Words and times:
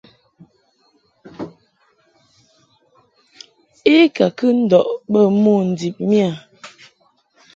I 3.95 3.95
ka 4.15 4.25
kɨ 4.37 4.47
ndɔʼ 4.63 4.87
bə 5.11 5.21
mo 5.41 5.53
ndib 5.69 5.95
miƴa. 6.09 6.33